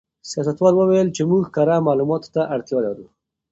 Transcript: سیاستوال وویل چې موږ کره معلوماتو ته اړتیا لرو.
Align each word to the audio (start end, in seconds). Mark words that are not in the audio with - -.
سیاستوال 0.29 0.73
وویل 0.77 1.09
چې 1.15 1.21
موږ 1.31 1.43
کره 1.55 1.75
معلوماتو 1.87 2.29
ته 2.35 2.41
اړتیا 2.53 2.77
لرو. 2.85 3.05